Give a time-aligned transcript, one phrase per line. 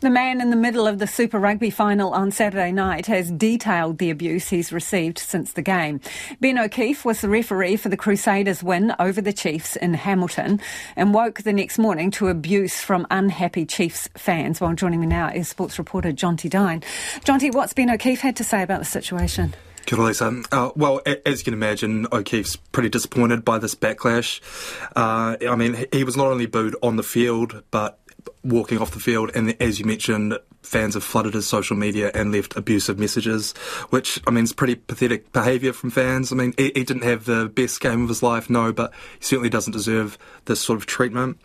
[0.00, 3.98] The man in the middle of the Super Rugby final on Saturday night has detailed
[3.98, 6.00] the abuse he's received since the game.
[6.40, 10.60] Ben O'Keefe was the referee for the Crusaders' win over the Chiefs in Hamilton
[10.96, 14.60] and woke the next morning to abuse from unhappy Chiefs fans.
[14.60, 16.82] Well, joining me now is sports reporter Jonty Dine.
[17.24, 19.54] Jonty, what's Ben O'Keefe had to say about the situation?
[19.86, 20.42] Kia Lisa.
[20.50, 24.40] Uh, well, as you can imagine, O'Keefe's pretty disappointed by this backlash.
[24.96, 27.98] Uh, I mean, he was not only booed on the field, but
[28.42, 32.32] walking off the field, and as you mentioned, fans have flooded his social media and
[32.32, 33.52] left abusive messages,
[33.90, 36.32] which I mean is pretty pathetic behaviour from fans.
[36.32, 39.24] I mean, he, he, didn't have the best game of his life, no, but he
[39.24, 41.38] certainly doesn't deserve this sort of treatment.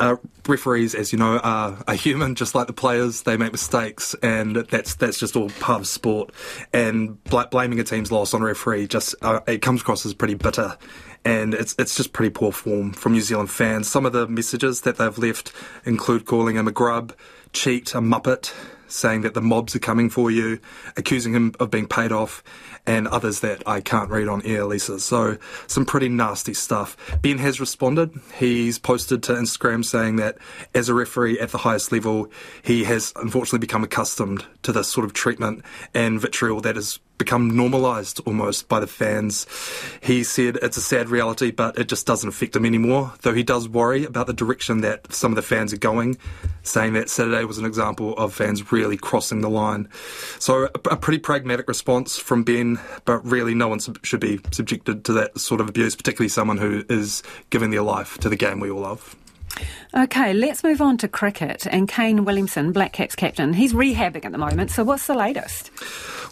[0.00, 0.14] Uh,
[0.46, 3.22] referees, as you know, are, are human, just like the players.
[3.22, 6.30] They make mistakes, and that's that's just all part of sport.
[6.72, 10.14] And bl- blaming a team's loss on a referee just uh, it comes across as
[10.14, 10.76] pretty bitter
[11.24, 13.88] and it's it's just pretty poor form from New Zealand fans.
[13.88, 15.52] Some of the messages that they've left
[15.84, 17.14] include calling him a grub,
[17.52, 18.52] cheat, a muppet,
[18.88, 20.58] saying that the mobs are coming for you,
[20.96, 22.42] accusing him of being paid off,
[22.86, 24.98] and others that I can't read on air, Lisa.
[24.98, 26.96] So, some pretty nasty stuff.
[27.22, 28.18] Ben has responded.
[28.36, 30.38] He's posted to Instagram saying that
[30.74, 32.30] as a referee at the highest level,
[32.62, 35.62] he has unfortunately become accustomed to this sort of treatment
[35.94, 39.46] and vitriol that is become normalised almost by the fans.
[40.00, 43.42] He said it's a sad reality, but it just doesn't affect him anymore, though he
[43.42, 46.16] does worry about the direction that some of the fans are going,
[46.62, 49.88] saying that Saturday was an example of fans really crossing the line.
[50.38, 54.40] So, a, a pretty pragmatic response from Ben, but really no one sub- should be
[54.52, 58.36] subjected to that sort of abuse, particularly someone who is giving their life to the
[58.36, 59.16] game we all love.
[59.94, 61.66] Okay, let's move on to cricket.
[61.66, 64.70] And Kane Williamson, Black Caps captain, he's rehabbing at the moment.
[64.70, 65.70] So, what's the latest?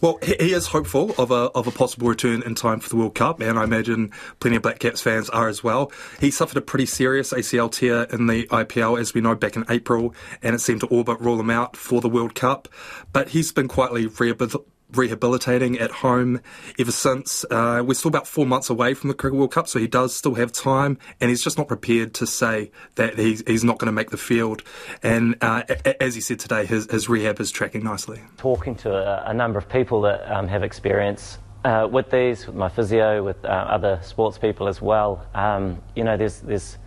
[0.00, 3.14] Well, he is hopeful of a of a possible return in time for the World
[3.14, 5.90] Cup, and I imagine plenty of Black Caps fans are as well.
[6.20, 9.64] He suffered a pretty serious ACL tear in the IPL, as we know, back in
[9.70, 12.68] April, and it seemed to all but rule him out for the World Cup.
[13.12, 14.66] But he's been quietly rehabilitated
[14.98, 16.40] rehabilitating at home
[16.78, 17.44] ever since.
[17.50, 20.14] Uh, we're still about four months away from the Cricket World Cup, so he does
[20.14, 23.86] still have time, and he's just not prepared to say that he's, he's not going
[23.86, 24.62] to make the field.
[25.02, 25.62] And uh,
[26.00, 28.22] as he said today, his, his rehab is tracking nicely.
[28.36, 32.56] Talking to a, a number of people that um, have experience uh, with these, with
[32.56, 36.78] my physio, with uh, other sports people as well, um, you know, there's, there's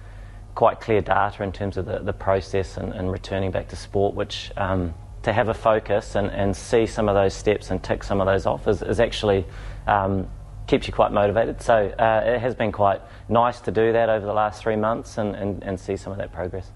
[0.55, 4.15] quite clear data in terms of the, the process and, and returning back to sport,
[4.15, 4.93] which um,
[5.23, 8.27] to have a focus and, and see some of those steps and tick some of
[8.27, 9.45] those off is, is actually
[9.87, 10.27] um,
[10.67, 11.61] keeps you quite motivated.
[11.61, 15.17] So uh, it has been quite nice to do that over the last three months
[15.17, 16.71] and, and, and see some of that progress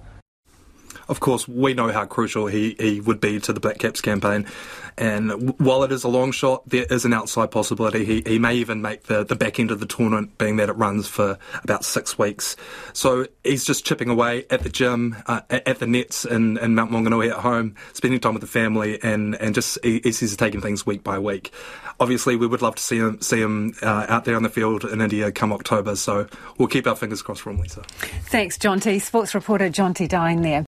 [1.08, 4.46] of course, we know how crucial he, he would be to the Black Caps campaign.
[4.98, 8.06] And while it is a long shot, there is an outside possibility.
[8.06, 10.74] He, he may even make the, the back end of the tournament, being that it
[10.74, 12.56] runs for about six weeks.
[12.94, 16.92] So he's just chipping away at the gym, uh, at, the nets in, in Mount
[16.92, 20.86] Maunganui at home, spending time with the family, and, and just he, he's taking things
[20.86, 21.52] week by week.
[22.00, 24.84] Obviously, we would love to see him see him uh, out there on the field
[24.84, 25.96] in India come October.
[25.96, 26.28] So
[26.58, 27.82] we'll keep our fingers crossed for him, Lisa.
[28.26, 29.02] Thanks, Jonty.
[29.02, 30.62] Sports reporter Jonty Dine there.